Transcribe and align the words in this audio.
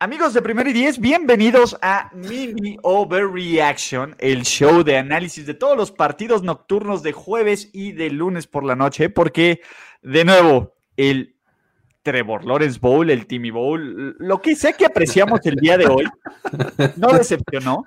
Amigos 0.00 0.32
de 0.32 0.42
Primer 0.42 0.68
y 0.68 0.72
Diez, 0.72 1.00
bienvenidos 1.00 1.76
a 1.82 2.08
Mini 2.14 2.76
Overreaction, 2.84 4.14
el 4.20 4.44
show 4.44 4.84
de 4.84 4.96
análisis 4.96 5.44
de 5.44 5.54
todos 5.54 5.76
los 5.76 5.90
partidos 5.90 6.44
nocturnos 6.44 7.02
de 7.02 7.10
jueves 7.10 7.68
y 7.72 7.90
de 7.90 8.08
lunes 8.10 8.46
por 8.46 8.62
la 8.62 8.76
noche, 8.76 9.10
porque, 9.10 9.60
de 10.00 10.24
nuevo, 10.24 10.76
el 10.96 11.34
Trevor 12.02 12.44
Lawrence 12.44 12.78
Bowl, 12.78 13.10
el 13.10 13.26
Timmy 13.26 13.50
Bowl, 13.50 14.14
lo 14.20 14.40
que 14.40 14.54
sé 14.54 14.74
que 14.74 14.86
apreciamos 14.86 15.40
el 15.46 15.56
día 15.56 15.76
de 15.76 15.88
hoy, 15.88 16.04
no 16.96 17.08
decepcionó. 17.08 17.84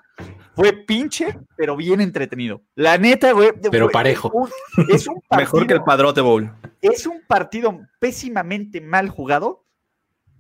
Fue 0.54 0.74
pinche, 0.74 1.40
pero 1.56 1.78
bien 1.78 2.02
entretenido. 2.02 2.62
La 2.76 2.98
neta, 2.98 3.32
güey. 3.32 3.52
Pero 3.72 3.90
parejo. 3.90 4.50
es 4.90 5.08
un 5.08 5.22
partido, 5.22 5.38
Mejor 5.38 5.66
que 5.66 5.74
el 5.76 5.84
Padrote 5.84 6.20
Bowl. 6.20 6.52
Es 6.82 7.08
un 7.08 7.22
partido 7.26 7.80
pésimamente 8.00 8.82
mal 8.82 9.08
jugado, 9.08 9.66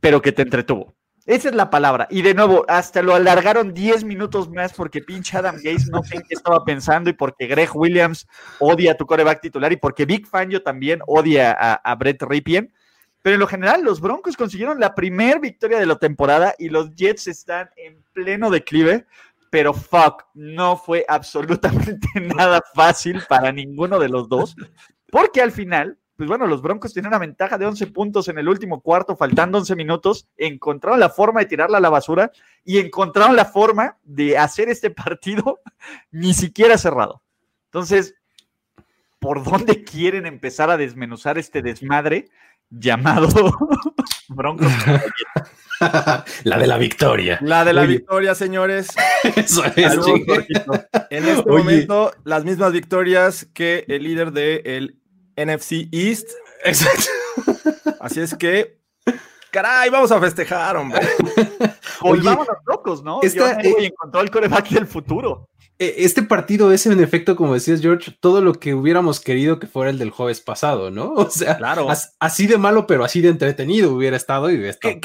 pero 0.02 0.22
que 0.22 0.34
te 0.34 0.42
entretuvo. 0.42 0.98
Esa 1.26 1.50
es 1.50 1.56
la 1.56 1.70
palabra. 1.70 2.08
Y 2.10 2.24
de 2.24 2.34
nuevo, 2.34 2.66
hasta 2.68 3.02
lo 3.04 3.14
alargaron 3.14 3.74
10 3.74 4.04
minutos 4.06 4.50
más 4.50 4.74
porque 4.74 5.02
pinche 5.02 5.38
Adam 5.38 5.56
Gates 5.56 5.88
no 5.90 6.04
sé 6.04 6.18
qué 6.28 6.34
estaba 6.34 6.64
pensando 6.66 7.10
y 7.10 7.14
porque 7.14 7.46
Greg 7.46 7.70
Williams 7.76 8.28
odia 8.60 8.94
a 8.94 8.98
tu 8.98 9.06
coreback 9.06 9.42
titular 9.42 9.72
y 9.72 9.78
porque 9.78 10.06
Big 10.06 10.26
Fangio 10.26 10.64
también 10.64 11.00
odia 11.06 11.52
a, 11.52 11.96
Brett 11.96 12.24
Ripien. 12.24 12.74
Pero 13.22 13.36
en 13.36 13.40
lo 13.40 13.46
general, 13.46 13.84
los 13.84 14.02
Broncos 14.02 14.36
consiguieron 14.36 14.80
la 14.80 14.96
primera 14.96 15.38
victoria 15.38 15.80
de 15.80 15.86
la 15.86 15.98
temporada 15.98 16.56
y 16.58 16.70
los 16.70 16.96
Jets 16.96 17.28
están 17.28 17.70
en 17.76 18.04
pleno 18.14 18.50
declive. 18.50 19.06
Pero 19.52 19.74
fuck, 19.74 20.24
no 20.34 20.76
fue 20.76 21.06
absolutamente 21.08 22.08
nada 22.36 22.64
fácil 22.74 23.22
para 23.30 23.52
ninguno 23.52 24.00
de 24.00 24.10
los 24.10 24.28
dos. 24.28 24.56
Porque 25.12 25.42
al 25.42 25.52
final, 25.52 26.00
pues 26.22 26.30
bueno, 26.30 26.46
los 26.46 26.62
Broncos 26.62 26.94
tienen 26.94 27.08
una 27.08 27.18
ventaja 27.18 27.58
de 27.58 27.66
11 27.66 27.88
puntos 27.88 28.28
en 28.28 28.38
el 28.38 28.48
último 28.48 28.82
cuarto, 28.82 29.16
faltando 29.16 29.58
11 29.58 29.76
minutos, 29.76 30.28
encontraron 30.38 31.00
la 31.00 31.10
forma 31.10 31.40
de 31.40 31.48
tirarla 31.48 31.80
a 31.80 31.82
la 31.82 31.90
basura 31.90 32.32
y 32.64 32.78
encontraron 32.78 33.36
la 33.36 33.46
forma 33.46 33.98
de 34.04 34.38
hacer 34.38 34.70
este 34.70 34.92
partido 34.92 35.62
ni 36.12 36.36
siquiera 36.36 36.78
cerrado. 36.78 37.24
Entonces, 37.72 38.14
¿por 39.18 39.44
dónde 39.44 39.84
quieren 39.84 40.28
empezar 40.28 40.70
a 40.70 40.78
desmenuzar 40.78 41.40
este 41.40 41.64
desmadre 41.64 42.30
llamado 42.70 43.28
Broncos? 44.30 44.72
la 46.44 46.58
de 46.60 46.68
la 46.68 46.78
victoria. 46.78 47.40
La 47.42 47.66
de 47.66 47.74
la 47.74 47.86
victoria, 47.86 48.36
señores. 48.36 48.90
Eso 49.36 49.66
es, 49.66 49.98
en 51.10 51.28
este 51.28 51.50
momento, 51.50 52.14
las 52.26 52.44
mismas 52.44 52.74
victorias 52.74 53.48
que 53.56 53.86
el 53.88 54.04
líder 54.04 54.32
del 54.34 54.62
el 54.66 55.01
NFC 55.46 55.88
East. 55.92 56.30
Exacto. 56.64 57.10
Así 58.00 58.20
es 58.20 58.36
que, 58.36 58.80
caray, 59.52 59.90
vamos 59.90 60.12
a 60.12 60.20
festejar, 60.20 60.78
hombre. 60.78 61.02
Volvamos 62.02 62.48
los 62.48 62.58
locos, 62.66 63.04
¿no? 63.04 63.20
Esta, 63.22 63.60
eh, 63.62 63.76
encontró 63.80 64.22
el 64.22 64.32
coreback 64.32 64.70
del 64.70 64.88
futuro. 64.88 65.48
E, 65.78 65.96
este 66.00 66.24
partido 66.24 66.72
es, 66.72 66.86
en 66.86 67.00
efecto, 67.00 67.36
como 67.36 67.54
decías, 67.54 67.82
George, 67.82 68.16
todo 68.20 68.42
lo 68.42 68.54
que 68.54 68.74
hubiéramos 68.74 69.20
querido 69.20 69.60
que 69.60 69.68
fuera 69.68 69.92
el 69.92 69.98
del 69.98 70.12
jueves 70.12 70.42
pasado, 70.42 70.92
¿no? 70.92 71.14
O 71.16 71.30
sea, 71.30 71.58
claro. 71.58 71.88
así 72.20 72.48
de 72.48 72.58
malo, 72.58 72.88
pero 72.88 73.04
así 73.04 73.22
de 73.22 73.30
entretenido 73.30 73.94
hubiera 73.94 74.18
estado 74.18 74.50
y 74.50 74.56
hubiera 74.56 74.72
estado 74.72 75.00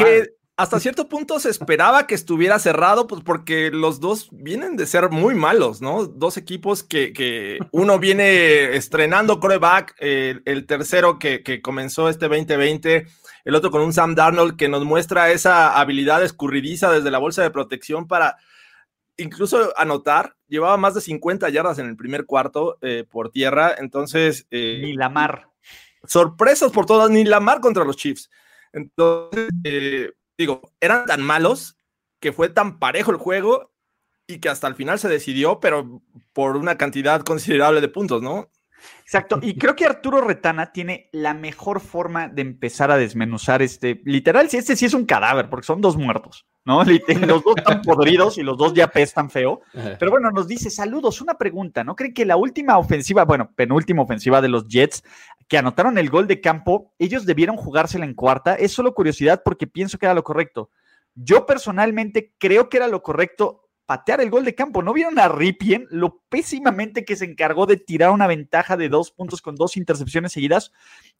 hasta 0.56 0.80
cierto 0.80 1.08
punto 1.08 1.38
se 1.38 1.50
esperaba 1.50 2.06
que 2.06 2.14
estuviera 2.14 2.58
cerrado, 2.58 3.06
pues 3.06 3.22
porque 3.22 3.70
los 3.70 4.00
dos 4.00 4.28
vienen 4.32 4.76
de 4.76 4.86
ser 4.86 5.10
muy 5.10 5.34
malos, 5.34 5.82
¿no? 5.82 6.06
Dos 6.06 6.38
equipos 6.38 6.82
que, 6.82 7.58
uno 7.72 7.98
viene 7.98 8.74
estrenando 8.74 9.38
coreback, 9.38 9.94
el 9.98 10.66
tercero 10.66 11.18
que, 11.18 11.60
comenzó 11.62 12.08
este 12.08 12.28
2020, 12.28 13.06
el 13.44 13.54
otro 13.54 13.70
con 13.70 13.82
un 13.82 13.92
Sam 13.92 14.14
Darnold 14.14 14.56
que 14.56 14.70
nos 14.70 14.84
muestra 14.84 15.30
esa 15.30 15.78
habilidad 15.78 16.24
escurridiza 16.24 16.90
desde 16.90 17.10
la 17.10 17.18
bolsa 17.18 17.42
de 17.42 17.50
protección 17.50 18.08
para 18.08 18.36
incluso 19.18 19.72
anotar. 19.76 20.36
Llevaba 20.48 20.76
más 20.78 20.94
de 20.94 21.00
50 21.02 21.48
yardas 21.50 21.78
en 21.78 21.86
el 21.86 21.96
primer 21.96 22.24
cuarto 22.24 22.78
eh, 22.80 23.04
por 23.08 23.30
tierra, 23.30 23.74
entonces... 23.76 24.46
Eh, 24.50 24.80
ni 24.82 24.94
la 24.94 25.08
mar. 25.08 25.50
Sorpresas 26.04 26.70
por 26.72 26.86
todas, 26.86 27.10
ni 27.10 27.24
la 27.24 27.40
mar 27.40 27.60
contra 27.60 27.84
los 27.84 27.96
Chiefs. 27.96 28.30
Entonces, 28.72 29.48
eh, 29.64 30.12
digo, 30.38 30.72
eran 30.80 31.06
tan 31.06 31.22
malos 31.22 31.78
que 32.20 32.32
fue 32.32 32.48
tan 32.48 32.78
parejo 32.78 33.10
el 33.10 33.16
juego 33.16 33.72
y 34.26 34.38
que 34.38 34.48
hasta 34.48 34.66
el 34.66 34.74
final 34.74 34.98
se 34.98 35.08
decidió, 35.08 35.60
pero 35.60 36.02
por 36.32 36.56
una 36.56 36.76
cantidad 36.76 37.22
considerable 37.22 37.80
de 37.80 37.88
puntos, 37.88 38.22
¿no? 38.22 38.50
Exacto, 39.02 39.38
y 39.42 39.56
creo 39.56 39.76
que 39.76 39.86
Arturo 39.86 40.20
Retana 40.20 40.72
tiene 40.72 41.08
la 41.12 41.34
mejor 41.34 41.80
forma 41.80 42.28
de 42.28 42.42
empezar 42.42 42.90
a 42.90 42.96
desmenuzar 42.96 43.62
este, 43.62 44.00
literal, 44.04 44.48
si 44.50 44.58
este 44.58 44.76
sí 44.76 44.84
es 44.84 44.94
un 44.94 45.06
cadáver, 45.06 45.48
porque 45.48 45.66
son 45.66 45.80
dos 45.80 45.96
muertos, 45.96 46.46
¿no? 46.64 46.82
Los 47.26 47.42
dos 47.42 47.56
están 47.56 47.82
podridos 47.82 48.38
y 48.38 48.42
los 48.42 48.58
dos 48.58 48.74
ya 48.74 48.88
pestan 48.88 49.30
feo. 49.30 49.60
Pero 49.98 50.10
bueno, 50.10 50.30
nos 50.30 50.48
dice, 50.48 50.70
saludos, 50.70 51.20
una 51.20 51.34
pregunta, 51.34 51.84
¿no 51.84 51.94
creen 51.96 52.14
que 52.14 52.26
la 52.26 52.36
última 52.36 52.78
ofensiva, 52.78 53.24
bueno, 53.24 53.50
penúltima 53.54 54.02
ofensiva 54.02 54.40
de 54.40 54.48
los 54.48 54.66
Jets, 54.68 55.02
que 55.48 55.58
anotaron 55.58 55.98
el 55.98 56.10
gol 56.10 56.26
de 56.26 56.40
campo, 56.40 56.94
ellos 56.98 57.26
debieron 57.26 57.56
jugársela 57.56 58.04
en 58.04 58.14
cuarta? 58.14 58.54
Es 58.54 58.72
solo 58.72 58.94
curiosidad 58.94 59.42
porque 59.44 59.66
pienso 59.66 59.98
que 59.98 60.06
era 60.06 60.14
lo 60.14 60.24
correcto. 60.24 60.70
Yo 61.14 61.46
personalmente 61.46 62.34
creo 62.38 62.68
que 62.68 62.76
era 62.76 62.88
lo 62.88 63.02
correcto 63.02 63.66
patear 63.86 64.20
el 64.20 64.30
gol 64.30 64.44
de 64.44 64.54
campo. 64.54 64.82
¿No 64.82 64.92
vieron 64.92 65.18
a 65.18 65.28
Ripien 65.28 65.86
lo 65.90 66.22
pésimamente 66.28 67.04
que 67.04 67.16
se 67.16 67.24
encargó 67.24 67.66
de 67.66 67.76
tirar 67.76 68.10
una 68.10 68.26
ventaja 68.26 68.76
de 68.76 68.88
dos 68.88 69.12
puntos 69.12 69.40
con 69.40 69.54
dos 69.54 69.76
intercepciones 69.76 70.32
seguidas? 70.32 70.72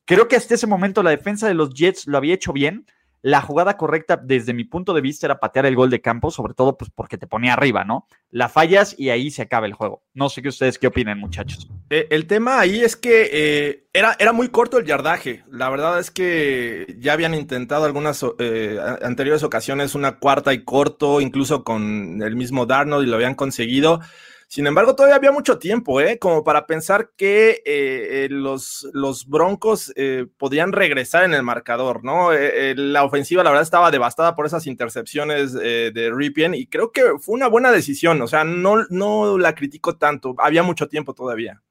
Creo 0.05 0.29
que 0.29 0.37
hasta 0.37 0.55
ese 0.55 0.67
momento 0.67 1.03
la 1.03 1.11
defensa 1.11 1.47
de 1.47 1.55
los 1.55 1.73
Jets 1.73 2.07
lo 2.07 2.19
había 2.19 2.35
hecho 2.35 2.53
bien. 2.53 2.87
La 3.23 3.41
jugada 3.41 3.77
correcta 3.77 4.17
desde 4.17 4.55
mi 4.55 4.65
punto 4.65 4.95
de 4.95 5.01
vista 5.01 5.27
era 5.27 5.41
patear 5.41 5.67
el 5.67 5.75
gol 5.75 5.91
de 5.91 6.01
campo, 6.01 6.31
sobre 6.31 6.55
todo 6.55 6.77
pues 6.77 6.91
porque 6.95 7.19
te 7.19 7.27
ponía 7.27 7.55
arriba, 7.55 7.85
¿no? 7.85 8.07
La 8.31 8.49
fallas 8.49 8.95
y 8.99 9.11
ahí 9.11 9.31
se 9.31 9.43
acaba 9.43 9.67
el 9.67 9.73
juego. 9.73 10.03
No 10.15 10.29
sé 10.29 10.43
qué 10.43 10.49
ustedes 10.49 10.79
qué 10.79 10.87
opinan, 10.87 11.19
muchachos. 11.19 11.69
Eh, 11.91 12.07
el 12.11 12.27
tema 12.27 12.61
ahí 12.61 12.81
es 12.81 12.97
que 12.97 13.31
eh, 13.33 13.89
era, 13.93 14.17
era 14.19 14.33
muy 14.33 14.49
corto 14.49 14.79
el 14.79 14.87
yardaje. 14.87 15.45
La 15.51 15.71
verdad 15.71 15.99
es 15.99 16.11
que 16.11 16.97
ya 16.99 17.15
habían 17.15 17.35
intentado 17.35 17.85
algunas 17.85 18.25
eh, 18.39 18.79
anteriores 19.03 19.43
ocasiones 19.43 19.95
una 19.95 20.19
cuarta 20.19 20.53
y 20.53 20.65
corto, 20.65 21.21
incluso 21.21 21.65
con 21.65 22.23
el 22.23 22.37
mismo 22.37 22.67
Darnold 22.67 23.07
y 23.07 23.11
lo 23.11 23.17
habían 23.17 23.35
conseguido. 23.35 24.01
Sin 24.49 24.67
embargo, 24.67 24.95
todavía 24.95 25.17
había 25.17 25.33
mucho 25.33 25.59
tiempo, 25.59 26.01
¿eh? 26.01 26.19
Como 26.19 26.45
para 26.45 26.67
pensar 26.67 27.11
que 27.17 27.51
eh, 27.51 28.25
eh, 28.25 28.29
los, 28.31 28.89
los, 28.93 29.27
Broncos 29.27 29.93
eh, 29.97 30.27
podían 30.39 30.73
regresar 30.73 31.25
en 31.25 31.35
el 31.35 31.43
marcador, 31.43 32.05
¿no? 32.05 32.31
la 32.33 33.05
ofensiva, 33.05 33.43
la 33.43 33.51
verdad, 33.51 33.65
estaba 33.65 33.91
devastada 33.91 34.37
por 34.37 34.47
esas 34.47 34.67
intercepciones 34.67 35.53
de 35.53 36.11
Ripien 36.15 36.55
y 36.55 36.67
creo 36.67 36.93
que 36.93 37.03
fue 37.21 37.35
una 37.35 37.49
buena 37.49 37.73
decisión, 37.73 38.21
o 38.23 38.29
sea, 38.29 38.45
no, 38.45 38.85
no 38.89 39.37
la 39.39 39.55
critico 39.55 39.97
tanto, 39.97 40.35
había 40.39 40.63
mucho 40.63 40.89
tiempo 40.89 41.13
todavía. 41.15 41.63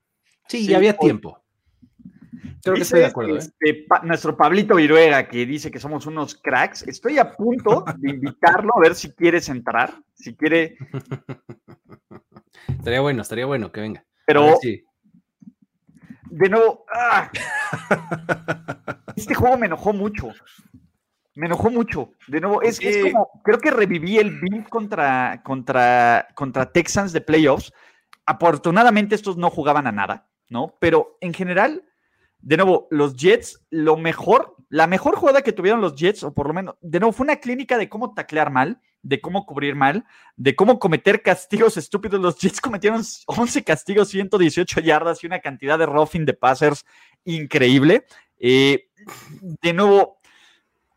Sí, 0.47 0.73
había 0.73 0.97
tiempo. 0.97 1.41
Creo 2.65 2.75
que 2.75 2.81
estoy 2.81 3.01
de 3.01 3.05
acuerdo. 3.05 3.37
Este, 3.37 3.85
nuestro 4.03 4.35
Pablito 4.35 4.75
Viruega, 4.75 5.27
que 5.27 5.45
dice 5.45 5.69
que 5.69 5.79
somos 5.79 6.07
unos 6.07 6.35
cracks, 6.35 6.81
estoy 6.87 7.19
a 7.19 7.31
punto 7.31 7.85
de 7.97 8.09
invitarlo 8.09 8.71
a 8.75 8.81
ver 8.81 8.95
si 8.95 9.11
quieres 9.11 9.49
entrar, 9.49 9.93
si 10.13 10.35
quiere 10.35 10.75
Estaría 12.67 13.01
bueno, 13.01 13.21
estaría 13.21 13.45
bueno 13.45 13.71
que 13.71 13.81
venga. 13.81 14.05
Pero, 14.25 14.57
de 16.35 16.49
nuevo, 16.49 16.85
¡ah! 16.93 17.31
este 19.15 19.35
juego 19.35 19.57
me 19.57 19.67
enojó 19.67 19.93
mucho. 19.93 20.31
Me 21.35 21.47
enojó 21.47 21.69
mucho. 21.69 22.11
De 22.27 22.39
nuevo, 22.41 22.61
es, 22.61 22.79
como, 22.79 23.29
creo 23.43 23.59
que 23.59 23.71
reviví 23.71 24.17
el 24.17 24.39
beat 24.39 24.69
contra, 24.69 25.41
contra, 25.43 26.27
contra 26.33 26.71
Texans 26.71 27.13
de 27.13 27.21
playoffs. 27.21 27.73
Afortunadamente 28.25 29.15
estos 29.15 29.37
no 29.37 29.49
jugaban 29.49 29.85
a 29.87 29.91
nada, 29.91 30.27
¿no? 30.49 30.75
Pero 30.79 31.17
en 31.21 31.33
general, 31.33 31.83
de 32.39 32.57
nuevo, 32.57 32.87
los 32.89 33.15
Jets, 33.15 33.65
lo 33.69 33.97
mejor, 33.97 34.55
la 34.69 34.87
mejor 34.87 35.15
jugada 35.15 35.41
que 35.41 35.53
tuvieron 35.53 35.81
los 35.81 35.95
Jets, 35.95 36.23
o 36.23 36.33
por 36.33 36.47
lo 36.47 36.53
menos, 36.53 36.75
de 36.81 36.99
nuevo, 36.99 37.11
fue 37.13 37.25
una 37.25 37.35
clínica 37.37 37.77
de 37.77 37.89
cómo 37.89 38.13
taclear 38.13 38.51
mal 38.51 38.81
de 39.05 39.21
cómo 39.21 39.45
cubrir 39.45 39.75
mal, 39.75 40.03
de 40.35 40.55
cómo 40.55 40.79
cometer 40.79 41.21
castigos 41.21 41.77
estúpidos. 41.77 42.19
Los 42.19 42.39
Jets 42.39 42.59
cometieron 42.59 43.03
11 43.27 43.63
castigos, 43.63 44.09
118 44.09 44.79
yardas 44.81 45.23
y 45.23 45.27
una 45.27 45.39
cantidad 45.39 45.77
de 45.77 45.85
roughing 45.85 46.25
de 46.25 46.33
passers 46.33 46.85
increíble. 47.23 48.05
Eh, 48.39 48.87
de 49.61 49.73
nuevo, 49.73 50.17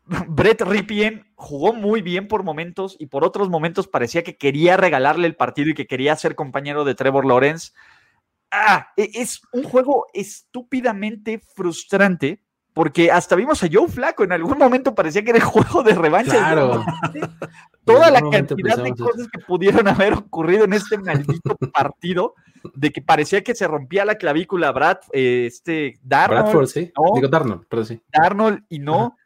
Brett 0.05 0.61
Ripien 0.61 1.31
jugó 1.35 1.71
muy 1.71 2.01
bien 2.01 2.27
por 2.27 2.41
momentos 2.41 2.97
y 2.99 3.05
por 3.05 3.23
otros 3.23 3.47
momentos 3.47 3.87
parecía 3.87 4.23
que 4.23 4.37
quería 4.37 4.75
regalarle 4.75 5.27
el 5.27 5.35
partido 5.35 5.69
y 5.69 5.75
que 5.75 5.85
quería 5.85 6.15
ser 6.15 6.33
compañero 6.33 6.85
de 6.85 6.95
Trevor 6.95 7.25
Lawrence. 7.25 7.73
Ah, 8.49 8.91
e, 8.97 9.11
es 9.13 9.41
un 9.51 9.63
juego 9.63 10.07
estúpidamente 10.13 11.37
frustrante 11.37 12.41
porque 12.73 13.11
hasta 13.11 13.35
vimos 13.35 13.63
a 13.63 13.67
Joe 13.71 13.87
Flaco, 13.87 14.23
en 14.23 14.31
algún 14.31 14.57
momento 14.57 14.95
parecía 14.95 15.23
que 15.23 15.31
era 15.31 15.39
el 15.39 15.45
juego 15.45 15.83
de 15.83 15.93
revancha. 15.95 16.31
Claro. 16.31 16.83
Toda 17.85 18.11
la 18.11 18.21
cantidad 18.29 18.77
de 18.77 18.93
cosas 18.93 19.27
que 19.31 19.39
pudieron 19.39 19.87
haber 19.87 20.13
ocurrido 20.13 20.65
en 20.65 20.73
este 20.73 20.97
maldito 20.97 21.55
partido, 21.73 22.35
de 22.75 22.91
que 22.91 23.01
parecía 23.01 23.43
que 23.43 23.55
se 23.55 23.67
rompía 23.67 24.05
la 24.05 24.15
clavícula 24.15 24.71
Brad, 24.71 24.99
eh, 25.11 25.45
este 25.47 25.99
Darnold. 26.03 26.43
Bradford, 26.43 26.67
sí. 26.67 26.91
Digo 27.15 27.27
Darnold, 27.27 27.65
pero 27.67 27.83
sí. 27.85 28.01
Darnold 28.11 28.63
y 28.69 28.79
no. 28.79 29.17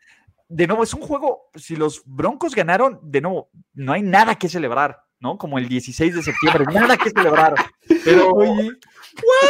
de 0.48 0.68
nuevo, 0.68 0.84
es 0.84 0.94
un 0.94 1.02
juego, 1.02 1.50
si 1.56 1.76
los 1.76 2.04
Broncos 2.06 2.56
ganaron, 2.56 3.00
de 3.04 3.22
nuevo, 3.22 3.50
no 3.74 3.94
hay 3.94 4.04
nada 4.04 4.36
que 4.36 4.48
celebrar, 4.48 5.04
¿no? 5.20 5.38
Como 5.38 5.58
el 5.58 5.68
16 5.68 6.16
de 6.16 6.24
septiembre, 6.24 6.66
nada 6.74 6.96
que 6.96 7.10
celebrar. 7.10 7.56
Pero, 8.06 8.30
oye, 8.30 8.72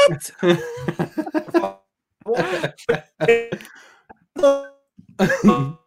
¿what? 0.10 0.20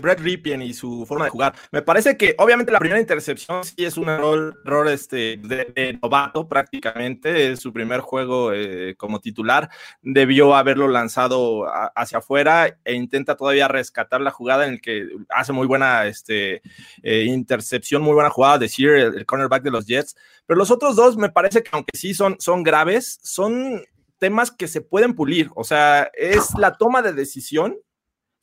Brett 0.00 0.18
Ripien 0.18 0.62
y 0.62 0.74
su 0.74 1.06
forma 1.06 1.26
de 1.26 1.30
jugar. 1.30 1.54
Me 1.70 1.80
parece 1.80 2.16
que 2.16 2.34
obviamente 2.38 2.72
la 2.72 2.80
primera 2.80 3.00
intercepción 3.00 3.62
sí 3.62 3.84
es 3.84 3.96
un 3.96 4.08
error, 4.08 4.88
este, 4.88 5.36
de, 5.36 5.96
novato 6.02 6.48
prácticamente, 6.48 7.52
es 7.52 7.60
su 7.60 7.72
primer 7.72 8.00
juego 8.00 8.52
eh, 8.52 8.96
como 8.96 9.20
titular, 9.20 9.70
debió 10.02 10.56
haberlo 10.56 10.88
lanzado 10.88 11.66
hacia 11.94 12.18
afuera 12.18 12.76
e 12.84 12.94
intenta 12.94 13.36
todavía 13.36 13.68
rescatar 13.68 14.20
la 14.20 14.32
jugada 14.32 14.66
en 14.66 14.74
el 14.74 14.80
que 14.80 15.06
hace 15.28 15.52
muy 15.52 15.68
buena 15.68 16.06
este, 16.06 16.60
eh, 17.02 17.24
intercepción, 17.24 18.02
muy 18.02 18.14
buena 18.14 18.30
jugada 18.30 18.58
de 18.58 18.68
Sear, 18.68 18.96
el, 18.96 19.24
cornerback 19.24 19.62
de 19.62 19.70
los 19.70 19.86
Jets, 19.86 20.16
pero 20.46 20.58
los 20.58 20.72
otros 20.72 20.96
dos 20.96 21.16
me 21.16 21.30
parece 21.30 21.62
que 21.62 21.70
aunque 21.72 21.96
sí 21.96 22.12
son, 22.12 22.36
son 22.40 22.64
graves, 22.64 23.20
son 23.22 23.84
temas 24.24 24.50
que 24.50 24.68
se 24.68 24.80
pueden 24.80 25.14
pulir, 25.14 25.50
o 25.54 25.64
sea, 25.64 26.10
es 26.14 26.54
la 26.56 26.72
toma 26.72 27.02
de 27.02 27.12
decisión 27.12 27.76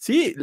Sí, 0.01 0.35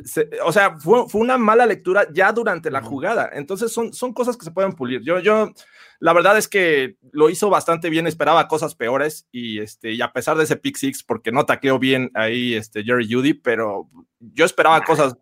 o 0.45 0.53
sea, 0.53 0.79
fue, 0.79 1.05
una 1.15 1.37
mala 1.37 1.67
lectura 1.67 2.07
ya 2.13 2.31
durante 2.31 2.71
la 2.71 2.81
jugada. 2.81 3.29
Entonces 3.33 3.73
son, 3.73 3.93
son 3.93 4.15
cosas 4.15 4.37
que 4.37 4.45
se 4.45 4.53
pueden 4.53 4.73
pulir. 4.75 5.03
Yo, 5.03 5.19
yo, 5.19 5.51
la 5.99 6.13
verdad 6.13 6.39
es 6.39 6.47
que 6.47 6.97
lo 7.11 7.29
hizo 7.29 7.51
bastante 7.51 7.91
bien, 7.91 8.07
esperaba 8.07 8.47
cosas 8.47 8.77
peores 8.77 9.27
y, 9.33 9.59
este, 9.59 9.91
y 9.91 10.01
a 10.01 10.13
pesar 10.13 10.37
de 10.37 10.45
ese 10.45 10.55
pick 10.55 10.77
six, 10.77 11.03
porque 11.03 11.33
no 11.33 11.45
taqueó 11.45 11.81
bien 11.81 12.13
ahí 12.15 12.55
este, 12.55 12.85
Jerry 12.85 13.13
Judy, 13.13 13.35
pero 13.35 13.91
yo 14.21 14.45
esperaba 14.45 14.81
cosas 14.85 15.17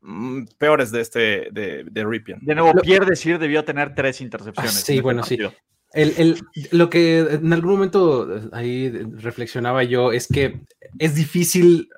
mm, 0.00 0.42
peores 0.58 0.90
de 0.90 1.00
este, 1.00 1.48
de, 1.52 1.84
de 1.88 2.04
Ripien. 2.04 2.40
De 2.42 2.56
nuevo, 2.56 2.72
Pierre 2.80 3.06
Decir 3.06 3.38
debió 3.38 3.64
tener 3.64 3.94
tres 3.94 4.20
intercepciones. 4.20 4.74
sí, 4.74 5.00
bueno, 5.00 5.22
sí. 5.22 5.38
El, 5.94 6.14
el, 6.16 6.38
lo 6.70 6.88
que 6.88 7.18
en 7.18 7.52
algún 7.52 7.72
momento 7.72 8.50
ahí 8.52 8.88
reflexionaba 8.90 9.82
yo 9.84 10.12
es 10.12 10.26
que 10.26 10.62
es 10.98 11.14
difícil 11.14 11.90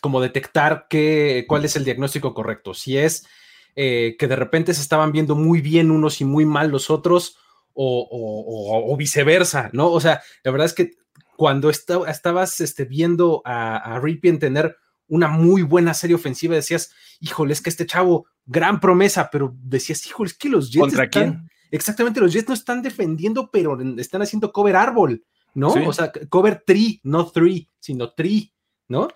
como 0.00 0.20
detectar 0.20 0.86
qué, 0.88 1.44
cuál 1.48 1.64
es 1.64 1.76
el 1.76 1.84
diagnóstico 1.84 2.34
correcto. 2.34 2.74
Si 2.74 2.96
es 2.96 3.26
eh, 3.74 4.16
que 4.18 4.28
de 4.28 4.36
repente 4.36 4.74
se 4.74 4.82
estaban 4.82 5.12
viendo 5.12 5.34
muy 5.34 5.60
bien 5.60 5.90
unos 5.90 6.20
y 6.20 6.24
muy 6.24 6.44
mal 6.44 6.70
los 6.70 6.90
otros, 6.90 7.38
o, 7.74 8.94
viceversa, 8.96 9.70
¿no? 9.72 9.90
O 9.90 10.00
sea, 10.00 10.22
la 10.44 10.52
verdad 10.52 10.66
es 10.66 10.74
que 10.74 10.92
cuando 11.36 11.70
estabas 11.70 12.60
este, 12.60 12.84
viendo 12.84 13.42
a, 13.44 13.76
a 13.76 14.00
Ripien 14.00 14.38
tener 14.38 14.76
una 15.08 15.28
muy 15.28 15.62
buena 15.62 15.92
serie 15.94 16.16
ofensiva, 16.16 16.54
decías, 16.54 16.92
híjole, 17.20 17.52
es 17.52 17.60
que 17.60 17.70
este 17.70 17.86
chavo, 17.86 18.26
gran 18.46 18.80
promesa, 18.80 19.28
pero 19.30 19.54
decías, 19.62 20.06
híjole, 20.06 20.30
es 20.30 20.38
que 20.38 20.48
los 20.48 20.70
Jets. 20.70 20.80
¿Contra 20.80 21.08
quién? 21.08 21.48
Exactamente, 21.74 22.20
los 22.20 22.32
Jets 22.32 22.48
no 22.48 22.54
están 22.54 22.82
defendiendo, 22.82 23.50
pero 23.50 23.76
están 23.98 24.22
haciendo 24.22 24.52
cover 24.52 24.76
árbol, 24.76 25.24
¿no? 25.54 25.72
O 25.72 25.92
sea, 25.92 26.12
cover 26.28 26.62
tree, 26.64 27.00
no 27.02 27.26
three, 27.26 27.68
sino 27.80 28.12
tree. 28.12 28.54
¿no? 28.88 29.08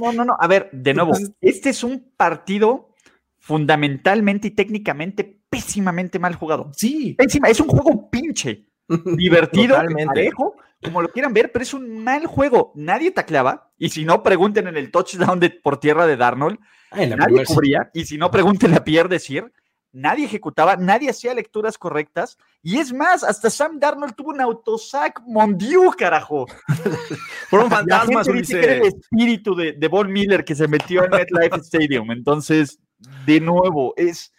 No, 0.00 0.12
no, 0.12 0.24
no. 0.24 0.36
A 0.38 0.46
ver, 0.46 0.70
de 0.72 0.94
nuevo, 0.94 1.12
este 1.40 1.70
es 1.70 1.84
un 1.84 2.12
partido 2.16 2.94
fundamentalmente 3.38 4.48
y 4.48 4.50
técnicamente 4.52 5.42
pésimamente 5.48 6.18
mal 6.18 6.34
jugado. 6.34 6.70
Sí. 6.74 7.16
es 7.18 7.60
un 7.60 7.68
juego 7.68 8.10
pinche, 8.10 8.66
divertido, 9.16 9.76
parejo, 10.06 10.56
como 10.82 11.02
lo 11.02 11.08
quieran 11.10 11.34
ver, 11.34 11.52
pero 11.52 11.62
es 11.62 11.74
un 11.74 12.02
mal 12.02 12.26
juego. 12.26 12.72
Nadie 12.74 13.10
tacleaba, 13.10 13.70
y 13.78 13.90
si 13.90 14.04
no, 14.04 14.22
pregunten 14.22 14.66
en 14.66 14.76
el 14.76 14.90
touchdown 14.90 15.38
de, 15.38 15.50
por 15.50 15.78
tierra 15.78 16.06
de 16.06 16.16
Darnold. 16.16 16.58
Ah, 16.90 17.06
nadie 17.06 17.44
cubría, 17.44 17.90
y 17.94 18.06
si 18.06 18.18
no, 18.18 18.30
pregunten 18.30 18.74
a 18.74 18.82
Pierre 18.82 19.08
Desir 19.08 19.52
nadie 19.92 20.26
ejecutaba, 20.26 20.76
nadie 20.76 21.10
hacía 21.10 21.34
lecturas 21.34 21.78
correctas. 21.78 22.38
Y 22.62 22.78
es 22.78 22.92
más, 22.92 23.24
hasta 23.24 23.50
Sam 23.50 23.78
Darnold 23.78 24.14
tuvo 24.14 24.30
un 24.30 24.40
autosac 24.40 25.22
Mondiu, 25.26 25.90
carajo. 25.96 26.46
Por 27.50 27.60
un 27.60 27.70
fantasma, 27.70 28.22
el 28.22 28.82
espíritu 28.82 29.54
de, 29.54 29.72
de 29.72 29.88
Von 29.88 30.12
Miller 30.12 30.44
que 30.44 30.54
se 30.54 30.68
metió 30.68 31.04
en 31.04 31.10
MetLife 31.10 31.56
Stadium. 31.56 32.10
Entonces, 32.10 32.78
de 33.26 33.40
nuevo, 33.40 33.94
es, 33.96 34.32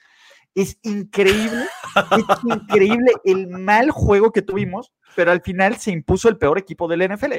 es 0.55 0.77
increíble, 0.83 1.65
es 1.95 2.43
increíble 2.45 3.11
el 3.23 3.47
mal 3.47 3.91
juego 3.91 4.31
que 4.31 4.41
tuvimos, 4.41 4.91
pero 5.15 5.31
al 5.31 5.41
final 5.41 5.77
se 5.77 5.91
impuso 5.91 6.29
el 6.29 6.37
peor 6.37 6.57
equipo 6.57 6.87
del 6.87 7.09
NFL. 7.09 7.33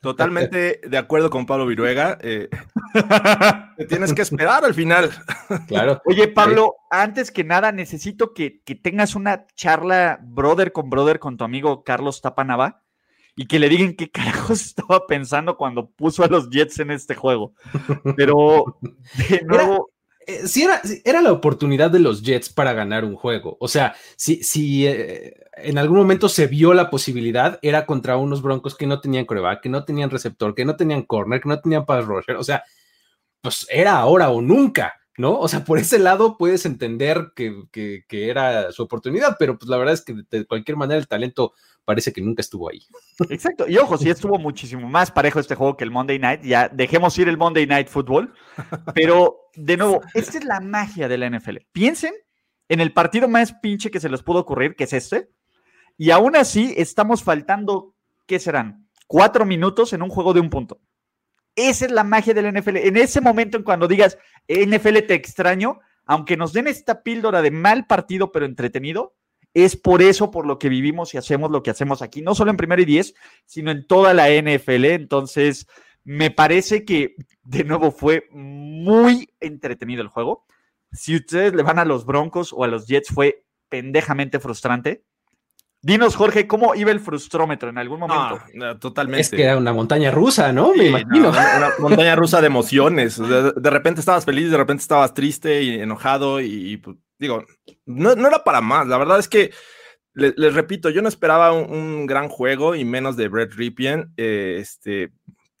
Totalmente 0.00 0.80
de 0.86 0.98
acuerdo 0.98 1.30
con 1.30 1.46
Pablo 1.46 1.66
Viruega. 1.66 2.18
Eh, 2.20 2.48
tienes 3.88 4.12
que 4.12 4.22
esperar 4.22 4.64
al 4.64 4.74
final. 4.74 5.10
Claro. 5.68 6.00
Oye, 6.06 6.28
Pablo, 6.28 6.74
antes 6.90 7.30
que 7.30 7.44
nada, 7.44 7.70
necesito 7.70 8.32
que, 8.32 8.62
tengas 8.82 9.14
una 9.14 9.46
charla 9.54 10.18
brother 10.22 10.72
con 10.72 10.90
brother 10.90 11.18
con 11.18 11.36
tu 11.36 11.44
amigo 11.44 11.84
Carlos 11.84 12.22
Tapanaba 12.22 12.82
y 13.36 13.46
que 13.46 13.58
le 13.58 13.68
digan 13.68 13.94
qué 13.94 14.10
carajos 14.10 14.60
estaba 14.66 15.06
pensando 15.06 15.56
cuando 15.56 15.90
puso 15.90 16.24
a 16.24 16.28
los 16.28 16.50
Jets 16.50 16.80
en 16.80 16.90
este 16.90 17.14
juego. 17.14 17.54
Pero 18.16 18.78
de 19.28 19.42
nuevo. 19.44 19.90
Eh, 20.26 20.46
si 20.48 20.62
era, 20.62 20.80
era, 21.04 21.20
la 21.20 21.32
oportunidad 21.32 21.90
de 21.90 21.98
los 21.98 22.22
Jets 22.22 22.48
para 22.48 22.72
ganar 22.72 23.04
un 23.04 23.14
juego. 23.14 23.56
O 23.60 23.68
sea, 23.68 23.94
si, 24.16 24.42
si 24.42 24.86
eh, 24.86 25.34
en 25.56 25.78
algún 25.78 25.98
momento 25.98 26.28
se 26.28 26.46
vio 26.46 26.72
la 26.74 26.90
posibilidad, 26.90 27.58
era 27.62 27.86
contra 27.86 28.16
unos 28.16 28.42
Broncos 28.42 28.74
que 28.74 28.86
no 28.86 29.00
tenían 29.00 29.26
coreback, 29.26 29.62
que 29.62 29.68
no 29.68 29.84
tenían 29.84 30.10
receptor, 30.10 30.54
que 30.54 30.64
no 30.64 30.76
tenían 30.76 31.02
corner, 31.02 31.40
que 31.40 31.48
no 31.48 31.60
tenían 31.60 31.84
pass 31.84 32.04
rusher. 32.04 32.36
O 32.36 32.44
sea, 32.44 32.64
pues 33.40 33.66
era 33.70 33.98
ahora 33.98 34.30
o 34.30 34.40
nunca, 34.40 34.94
¿no? 35.16 35.38
O 35.38 35.48
sea, 35.48 35.64
por 35.64 35.78
ese 35.78 35.98
lado 35.98 36.36
puedes 36.36 36.66
entender 36.66 37.32
que, 37.36 37.64
que 37.70 38.28
era 38.28 38.72
su 38.72 38.82
oportunidad, 38.82 39.36
pero 39.38 39.58
pues 39.58 39.68
la 39.68 39.76
verdad 39.76 39.94
es 39.94 40.02
que 40.02 40.14
de 40.30 40.44
cualquier 40.46 40.76
manera 40.76 40.98
el 40.98 41.08
talento 41.08 41.52
parece 41.84 42.12
que 42.12 42.20
nunca 42.20 42.40
estuvo 42.40 42.68
ahí. 42.68 42.82
Exacto. 43.28 43.68
Y 43.68 43.76
ojo, 43.76 43.96
sí 43.98 44.10
estuvo 44.10 44.38
muchísimo 44.38 44.88
más 44.88 45.10
parejo 45.10 45.40
este 45.40 45.54
juego 45.54 45.76
que 45.76 45.84
el 45.84 45.90
Monday 45.90 46.18
Night. 46.18 46.42
Ya 46.42 46.68
dejemos 46.68 47.16
ir 47.18 47.28
el 47.28 47.36
Monday 47.36 47.66
Night 47.66 47.88
Football. 47.88 48.32
Pero, 48.94 49.48
de 49.54 49.76
nuevo, 49.76 50.00
esta 50.14 50.38
es 50.38 50.44
la 50.44 50.60
magia 50.60 51.08
de 51.08 51.18
la 51.18 51.30
NFL. 51.30 51.58
Piensen 51.72 52.14
en 52.68 52.80
el 52.80 52.92
partido 52.92 53.28
más 53.28 53.52
pinche 53.54 53.90
que 53.90 54.00
se 54.00 54.08
les 54.08 54.22
pudo 54.22 54.40
ocurrir, 54.40 54.74
que 54.74 54.84
es 54.84 54.92
este. 54.92 55.30
Y 55.96 56.10
aún 56.10 56.36
así, 56.36 56.74
estamos 56.76 57.22
faltando, 57.22 57.94
¿qué 58.26 58.38
serán? 58.38 58.88
Cuatro 59.06 59.44
minutos 59.44 59.92
en 59.92 60.02
un 60.02 60.08
juego 60.08 60.32
de 60.32 60.40
un 60.40 60.50
punto. 60.50 60.80
Esa 61.56 61.86
es 61.86 61.90
la 61.90 62.04
magia 62.04 62.34
de 62.34 62.42
la 62.42 62.52
NFL. 62.52 62.76
En 62.78 62.96
ese 62.96 63.20
momento, 63.20 63.56
en 63.56 63.62
cuando 63.62 63.86
digas, 63.88 64.18
NFL 64.48 64.98
te 65.06 65.14
extraño, 65.14 65.80
aunque 66.04 66.36
nos 66.36 66.52
den 66.52 66.66
esta 66.66 67.02
píldora 67.02 67.42
de 67.42 67.50
mal 67.50 67.86
partido 67.86 68.32
pero 68.32 68.46
entretenido, 68.46 69.14
es 69.54 69.76
por 69.76 70.02
eso 70.02 70.30
por 70.32 70.46
lo 70.46 70.58
que 70.58 70.68
vivimos 70.68 71.14
y 71.14 71.16
hacemos 71.16 71.50
lo 71.50 71.62
que 71.62 71.70
hacemos 71.70 72.02
aquí, 72.02 72.22
no 72.22 72.34
solo 72.34 72.50
en 72.50 72.56
primero 72.56 72.82
y 72.82 72.86
diez, 72.86 73.14
sino 73.46 73.70
en 73.70 73.86
toda 73.86 74.12
la 74.12 74.28
NFL. 74.28 74.86
Entonces, 74.86 75.68
me 76.02 76.30
parece 76.30 76.84
que 76.84 77.14
de 77.44 77.64
nuevo 77.64 77.92
fue 77.92 78.26
muy 78.32 79.30
entretenido 79.40 80.02
el 80.02 80.08
juego. 80.08 80.44
Si 80.92 81.14
ustedes 81.14 81.54
le 81.54 81.62
van 81.62 81.78
a 81.78 81.84
los 81.84 82.04
Broncos 82.04 82.52
o 82.52 82.64
a 82.64 82.68
los 82.68 82.86
Jets, 82.86 83.08
fue 83.08 83.46
pendejamente 83.68 84.40
frustrante. 84.40 85.04
Dinos, 85.84 86.16
Jorge, 86.16 86.46
¿cómo 86.46 86.74
iba 86.74 86.90
el 86.90 86.98
frustrómetro 86.98 87.68
en 87.68 87.76
algún 87.76 88.00
momento? 88.00 88.40
totalmente. 88.80 89.20
Es 89.20 89.28
que 89.28 89.42
era 89.42 89.58
una 89.58 89.74
montaña 89.74 90.10
rusa, 90.10 90.50
¿no? 90.50 90.74
Me 90.74 90.86
imagino. 90.86 91.28
una 91.28 91.72
montaña 91.78 92.16
rusa 92.16 92.40
de 92.40 92.46
emociones. 92.46 93.18
De, 93.18 93.70
repente 93.70 94.00
estabas 94.00 94.24
feliz, 94.24 94.50
de 94.50 94.56
repente 94.56 94.80
estabas 94.80 95.12
triste 95.12 95.62
y 95.62 95.74
enojado 95.74 96.40
y, 96.40 96.78
pues, 96.78 96.96
digo, 97.18 97.44
no, 97.84 98.12
era 98.12 98.42
para 98.44 98.62
más. 98.62 98.86
La 98.86 98.96
verdad 98.96 99.18
es 99.18 99.28
que, 99.28 99.52
les 100.14 100.54
repito, 100.54 100.88
yo 100.88 101.02
no 101.02 101.08
esperaba 101.08 101.52
un, 101.52 102.06
gran 102.06 102.30
juego 102.30 102.74
y 102.74 102.86
menos 102.86 103.18
de 103.18 103.28
Brett 103.28 103.52
Ripien. 103.52 104.10
Eh, 104.16 104.56
este, 104.60 105.12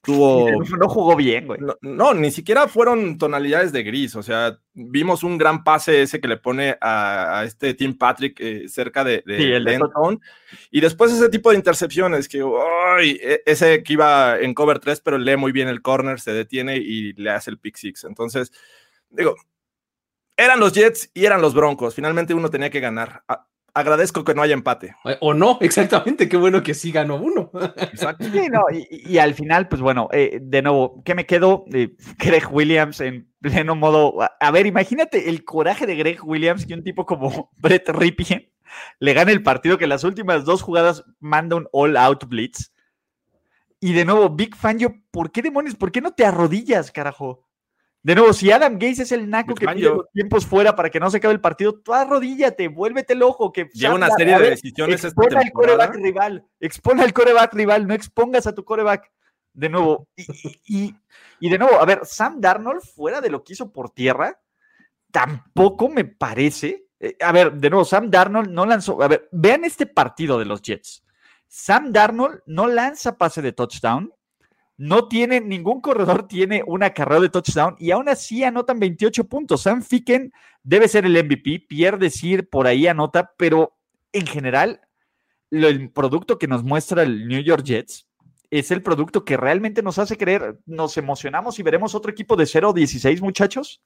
tuvo... 0.04 0.48
No 0.78 0.88
jugó 0.88 1.16
bien, 1.16 1.46
güey. 1.46 1.60
No, 1.80 2.14
ni 2.14 2.30
siquiera 2.30 2.68
fueron 2.68 3.18
tonalidades 3.18 3.72
de 3.72 3.82
gris. 3.82 4.14
O 4.16 4.22
sea, 4.22 4.58
vimos 4.72 5.22
un 5.22 5.38
gran 5.38 5.64
pase 5.64 6.02
ese 6.02 6.20
que 6.20 6.28
le 6.28 6.36
pone 6.36 6.76
a, 6.80 7.42
este 7.44 7.74
Tim 7.74 7.96
Patrick 7.96 8.38
eh, 8.40 8.68
cerca 8.68 9.04
de, 9.04 9.22
de, 9.26 9.56
el 9.56 9.80
Y 10.70 10.80
después 10.80 11.12
ese 11.12 11.28
tipo 11.28 11.50
de 11.50 11.56
intercepciones 11.56 12.28
que, 12.28 12.44
e, 13.02 13.42
ese 13.46 13.82
que 13.82 13.92
iba 13.92 14.38
en 14.38 14.54
cover 14.54 14.78
3, 14.78 15.00
pero 15.00 15.18
lee 15.18 15.36
muy 15.36 15.52
bien 15.52 15.68
el 15.68 15.82
corner, 15.82 16.20
se 16.20 16.32
detiene 16.32 16.76
y 16.76 17.12
le 17.14 17.30
hace 17.30 17.50
el 17.50 17.58
pick 17.58 17.76
six. 17.76 18.04
Entonces, 18.04 18.52
digo, 19.10 19.34
eran 20.36 20.60
los 20.60 20.72
Jets 20.72 21.10
y 21.14 21.24
eran 21.24 21.40
los 21.40 21.54
Broncos. 21.54 21.94
Finalmente 21.94 22.34
uno 22.34 22.50
tenía 22.50 22.70
que 22.70 22.80
ganar. 22.80 23.22
Agradezco 23.74 24.24
que 24.24 24.34
no 24.34 24.42
haya 24.42 24.54
empate. 24.54 24.94
O 25.20 25.34
no, 25.34 25.58
exactamente. 25.60 26.28
Qué 26.28 26.36
bueno 26.36 26.62
que 26.62 26.74
sí 26.74 26.92
ganó 26.92 27.16
uno. 27.16 27.50
Exacto. 27.76 28.26
y, 28.90 29.18
al 29.18 29.34
final, 29.34 29.68
pues 29.68 29.82
bueno, 29.82 30.08
eh, 30.12 30.38
de 30.40 30.62
nuevo, 30.62 31.02
¿qué 31.04 31.14
me 31.14 31.26
quedo? 31.26 31.64
Eh, 31.72 31.96
Greg 32.18 32.48
Williams 32.50 33.00
en 33.00 33.28
pleno 33.40 33.74
modo. 33.74 34.18
A, 34.40 34.50
ver, 34.50 34.66
imagínate 34.66 35.28
el 35.28 35.44
coraje 35.44 35.86
de 35.86 35.96
Greg 35.96 36.24
Williams 36.24 36.64
que 36.64 36.74
un 36.74 36.84
tipo 36.84 37.04
como 37.04 37.50
Brett 37.58 37.88
Ripien 37.90 38.50
le 38.98 39.12
gane 39.12 39.32
el 39.32 39.42
partido 39.42 39.78
que 39.78 39.86
las 39.86 40.02
últimas 40.02 40.44
dos 40.44 40.62
jugadas 40.62 41.04
manda 41.20 41.54
un 41.54 41.68
all-out 41.72 42.24
blitz 42.26 42.72
Y 43.78 43.92
de 43.92 44.04
nuevo, 44.04 44.30
Big 44.30 44.56
Fan, 44.56 44.78
yo, 44.78 44.88
¿por 45.10 45.30
qué 45.30 45.42
demonios? 45.42 45.76
¿Por 45.76 45.92
qué 45.92 46.00
no 46.00 46.12
te 46.12 46.24
arrodillas, 46.24 46.90
carajo? 46.90 47.43
De 48.04 48.14
nuevo, 48.14 48.34
si 48.34 48.52
Adam 48.52 48.78
Gaze 48.78 49.04
es 49.04 49.12
el 49.12 49.30
naco 49.30 49.54
que 49.54 49.66
pide 49.66 49.88
los 49.88 50.10
tiempos 50.12 50.44
fuera 50.44 50.76
para 50.76 50.90
que 50.90 51.00
no 51.00 51.10
se 51.10 51.16
acabe 51.16 51.32
el 51.32 51.40
partido, 51.40 51.80
tú 51.80 51.94
arrodíllate, 51.94 52.68
vuélvete 52.68 53.14
el 53.14 53.22
ojo. 53.22 53.50
Que 53.50 53.70
Lleva 53.72 53.94
una 53.94 54.10
serie 54.10 54.38
de 54.38 54.50
decisiones. 54.50 55.02
Expone 55.02 55.38
al 55.38 55.50
coreback 55.50 55.94
rival, 55.94 56.44
expone 56.60 57.02
al 57.02 57.14
coreback 57.14 57.54
rival, 57.54 57.86
no 57.86 57.94
expongas 57.94 58.46
a 58.46 58.54
tu 58.54 58.62
coreback. 58.62 59.10
De 59.54 59.70
nuevo, 59.70 60.06
y, 60.66 60.94
y, 61.40 61.48
de 61.48 61.58
nuevo, 61.58 61.80
a 61.80 61.86
ver, 61.86 62.00
Sam 62.04 62.42
Darnold, 62.42 62.82
fuera 62.82 63.22
de 63.22 63.30
lo 63.30 63.42
que 63.42 63.54
hizo 63.54 63.72
por 63.72 63.88
tierra, 63.88 64.38
tampoco 65.10 65.88
me 65.88 66.04
parece. 66.04 66.88
Eh, 67.00 67.16
a 67.20 67.32
ver, 67.32 67.54
de 67.54 67.70
nuevo, 67.70 67.86
Sam 67.86 68.10
Darnold 68.10 68.50
no 68.50 68.66
lanzó. 68.66 69.02
A 69.02 69.08
ver, 69.08 69.30
vean 69.32 69.64
este 69.64 69.86
partido 69.86 70.38
de 70.38 70.44
los 70.44 70.60
Jets. 70.60 71.06
Sam 71.48 71.90
Darnold 71.90 72.42
no 72.44 72.66
lanza 72.66 73.16
pase 73.16 73.40
de 73.40 73.52
touchdown, 73.52 74.12
no 74.76 75.08
tiene, 75.08 75.40
ningún 75.40 75.80
corredor 75.80 76.26
tiene 76.26 76.62
una 76.66 76.90
carrera 76.90 77.20
de 77.20 77.28
touchdown 77.28 77.76
y 77.78 77.92
aún 77.92 78.08
así 78.08 78.42
anotan 78.42 78.80
28 78.80 79.24
puntos. 79.24 79.62
Sam 79.62 79.82
Ficken 79.82 80.32
debe 80.62 80.88
ser 80.88 81.06
el 81.06 81.22
MVP, 81.24 81.66
Pierre 81.68 81.98
decir 81.98 82.48
por 82.48 82.66
ahí 82.66 82.86
anota, 82.86 83.32
pero 83.36 83.76
en 84.12 84.26
general, 84.26 84.80
el 85.50 85.90
producto 85.90 86.38
que 86.38 86.48
nos 86.48 86.64
muestra 86.64 87.02
el 87.02 87.28
New 87.28 87.42
York 87.42 87.64
Jets 87.64 88.08
es 88.50 88.70
el 88.70 88.82
producto 88.82 89.24
que 89.24 89.36
realmente 89.36 89.82
nos 89.82 89.98
hace 89.98 90.16
creer, 90.16 90.58
nos 90.66 90.96
emocionamos 90.96 91.58
y 91.58 91.62
veremos 91.62 91.94
otro 91.94 92.10
equipo 92.10 92.36
de 92.36 92.44
0-16, 92.44 93.20
muchachos. 93.20 93.82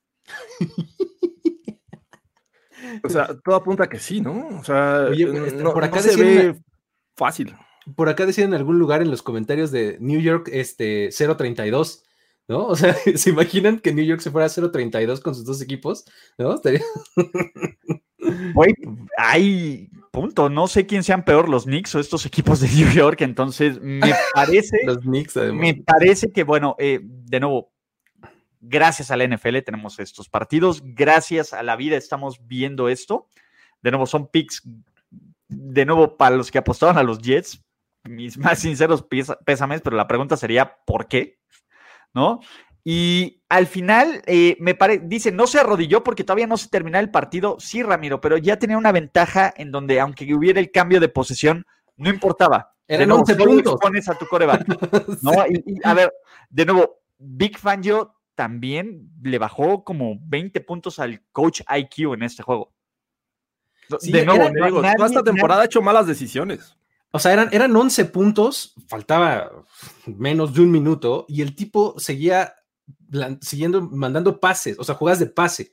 o 3.03 3.09
sea, 3.09 3.29
todo 3.45 3.57
apunta 3.57 3.85
a 3.85 3.89
que 3.89 3.99
sí, 3.99 4.21
¿no? 4.21 4.59
O 4.59 4.65
sea, 4.65 5.09
por 5.73 5.85
acá 5.85 6.01
se 6.01 6.17
ve 6.17 6.61
fácil 7.17 7.55
por 7.97 8.09
acá 8.09 8.27
decían 8.27 8.49
en 8.49 8.55
algún 8.55 8.79
lugar 8.79 9.03
en 9.03 9.11
los 9.11 9.23
comentarios 9.23 9.71
de 9.71 9.97
New 10.01 10.21
York 10.21 10.49
este 10.53 11.11
032, 11.11 12.05
¿no? 12.49 12.67
O 12.67 12.77
sea, 12.77 12.95
¿se 12.95 13.31
imaginan 13.31 13.81
que 13.81 13.93
New 13.93 14.05
York 14.05 14.21
se 14.21 14.31
fuera 14.31 14.47
a 14.47 14.51
032 14.51 15.21
con 15.21 15.35
sus 15.35 15.45
dos 15.45 15.61
equipos? 15.61 16.05
¿No? 16.37 16.55
Estaría... 16.55 16.83
Güey, 18.55 18.75
hay 19.17 19.89
punto. 20.11 20.49
No 20.49 20.67
sé 20.67 20.87
quién 20.87 21.03
sean 21.03 21.25
peor, 21.25 21.49
los 21.49 21.65
Knicks 21.65 21.95
o 21.95 22.01
estos 22.01 22.27
equipos 22.27 22.61
de 22.61 22.69
New 22.69 22.91
York. 22.91 23.21
Entonces, 23.23 23.81
me 23.81 24.13
parece. 24.35 24.79
los 24.85 24.99
Knicks, 24.99 25.37
además. 25.37 25.61
Me 25.61 25.75
parece 25.75 26.31
que, 26.33 26.45
bueno, 26.45 26.77
eh, 26.79 27.01
de 27.03 27.41
nuevo, 27.41 27.73
gracias 28.61 29.11
a 29.11 29.17
la 29.17 29.27
NFL 29.27 29.59
tenemos 29.65 29.99
estos 29.99 30.29
partidos. 30.29 30.83
Gracias 30.85 31.53
a 31.53 31.63
la 31.63 31.77
vida 31.77 31.97
estamos 31.97 32.47
viendo 32.47 32.89
esto. 32.89 33.29
De 33.83 33.91
nuevo, 33.91 34.07
son 34.07 34.29
picks. 34.29 34.63
De 35.49 35.87
nuevo, 35.87 36.17
para 36.17 36.37
los 36.37 36.51
que 36.51 36.59
apostaban 36.59 36.99
a 36.99 37.03
los 37.03 37.21
Jets, 37.21 37.63
mis 38.09 38.39
más 38.39 38.59
sinceros 38.59 39.07
pésames, 39.45 39.81
pero 39.83 39.97
la 39.97 40.09
pregunta 40.09 40.37
sería, 40.37 40.77
¿por 40.85 41.09
qué? 41.09 41.39
¿No? 42.15 42.41
Y 42.85 43.43
al 43.49 43.67
final, 43.67 44.23
eh, 44.27 44.57
me 44.61 44.75
parece, 44.75 45.03
dice, 45.05 45.31
no 45.31 45.47
se 45.47 45.59
arrodilló 45.59 46.03
porque 46.03 46.25
todavía 46.25 46.47
no 46.47 46.57
se 46.57 46.69
termina 46.69 46.99
el 47.01 47.11
partido. 47.11 47.57
Sí, 47.59 47.83
Ramiro, 47.83 48.21
pero 48.21 48.39
ya 48.39 48.59
tenía 48.59 48.79
una 48.79 48.93
ventaja 48.93 49.53
en 49.57 49.71
donde, 49.71 50.01
aunque 50.01 50.33
hubiera 50.35 50.59
el 50.59 50.71
cambio 50.71 50.99
de 51.01 51.11
posesión, 51.11 51.67
no 51.97 52.09
importaba. 52.09 52.73
Eran 52.87 53.11
11 53.13 53.35
puntos. 53.37 53.77
Pones 53.81 54.09
a 54.09 54.15
tu 54.15 54.27
coreback. 54.27 54.67
¿no? 55.23 55.33
Y, 55.47 55.79
a 55.85 55.93
ver, 55.93 56.13
de 56.49 56.65
nuevo, 56.65 57.01
Big 57.19 57.59
Fangio 57.59 58.15
también 58.35 59.11
le 59.23 59.39
bajó 59.39 59.85
como 59.85 60.17
20 60.23 60.61
puntos 60.63 60.99
al 60.99 61.23
coach 61.33 61.61
IQ 61.69 62.15
en 62.15 62.23
este 62.23 62.43
juego. 62.43 62.73
de 64.01 64.25
nuevo, 64.25 64.49
digo, 64.49 64.81
toda 64.81 65.07
esta 65.07 65.23
temporada 65.23 65.63
ha 65.63 65.67
hecho 65.67 65.83
malas 65.83 66.07
decisiones. 66.07 66.75
O 67.11 67.19
sea, 67.19 67.33
eran, 67.33 67.49
eran 67.53 67.75
11 67.75 68.05
puntos, 68.07 68.75
faltaba 68.87 69.51
menos 70.07 70.53
de 70.55 70.61
un 70.61 70.71
minuto 70.71 71.25
y 71.29 71.41
el 71.41 71.55
tipo 71.55 71.95
seguía 71.99 72.55
siguiendo, 73.41 73.83
mandando 73.83 74.41
pases, 74.41 74.79
o 74.79 74.85
sea, 74.85 74.95
jugadas 74.95 75.19
de 75.19 75.27
pase, 75.27 75.73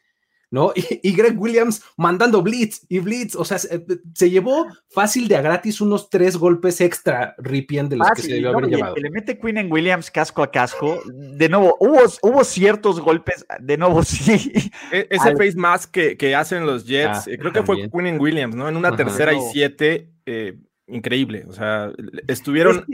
¿no? 0.50 0.72
Y, 1.04 1.14
Greg 1.14 1.38
Williams 1.38 1.84
mandando 1.98 2.42
blitz 2.42 2.86
y 2.88 3.00
blitz, 3.00 3.36
o 3.36 3.44
sea, 3.44 3.58
se, 3.58 4.30
llevó 4.30 4.66
fácil 4.90 5.28
de 5.28 5.36
a 5.36 5.42
gratis 5.42 5.82
unos 5.82 6.10
tres 6.10 6.38
golpes 6.38 6.80
extra 6.80 7.36
Ripien 7.38 7.90
de 7.90 7.98
los 7.98 8.10
que 8.12 8.22
se 8.22 8.34
debió 8.34 8.52
haber 8.52 8.68
llevado. 8.70 8.96
le 8.96 9.10
mete 9.10 9.38
Queen 9.38 9.58
en 9.58 9.72
Williams 9.72 10.10
casco 10.10 10.42
a 10.42 10.50
casco, 10.50 11.02
de 11.06 11.50
nuevo, 11.50 11.76
hubo, 11.82 12.00
hubo 12.22 12.44
ciertos 12.46 13.02
golpes, 13.02 13.46
de 13.60 13.78
nuevo, 13.78 14.04
sí. 14.06 14.72
E, 14.92 15.08
ese 15.10 15.36
face 15.36 15.56
mask 15.56 15.92
que, 15.92 16.36
hacen 16.36 16.66
los 16.66 16.86
Jets, 16.86 17.18
ah, 17.18 17.24
eh, 17.28 17.38
creo 17.38 17.52
que 17.52 17.64
fue 17.64 17.90
Queen 17.90 18.08
en 18.08 18.22
Williams, 18.22 18.56
¿no? 18.56 18.70
En 18.70 18.78
una 18.78 18.96
tercera 18.96 19.34
y 19.34 19.40
siete, 19.52 20.14
eh, 20.26 20.58
increíble. 20.88 21.46
O 21.48 21.54
sea, 21.54 21.92
estuvieron 22.28 22.86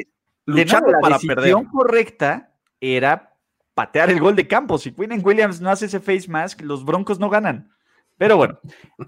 luchando 0.45 0.91
para 1.01 1.17
perder. 1.19 1.37
La 1.37 1.41
decisión 1.43 1.65
correcta 1.65 2.53
era 2.79 3.33
patear 3.73 4.09
el 4.09 4.19
gol 4.19 4.35
de 4.35 4.47
campo. 4.47 4.77
Si 4.77 4.91
Quinn 4.91 5.21
Williams 5.23 5.61
no 5.61 5.69
hace 5.69 5.85
ese 5.85 5.99
face 5.99 6.27
mask, 6.27 6.61
los 6.61 6.85
Broncos 6.85 7.19
no 7.19 7.29
ganan. 7.29 7.71
Pero 8.17 8.37
bueno, 8.37 8.59